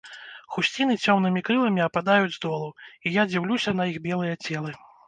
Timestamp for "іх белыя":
3.93-4.35